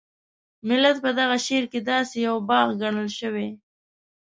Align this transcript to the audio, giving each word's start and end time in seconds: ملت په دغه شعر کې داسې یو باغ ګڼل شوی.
ملت 0.67 0.97
په 1.05 1.09
دغه 1.19 1.37
شعر 1.45 1.63
کې 1.71 1.79
داسې 1.91 2.15
یو 2.27 2.35
باغ 2.49 2.67
ګڼل 2.81 3.09
شوی. 3.19 3.47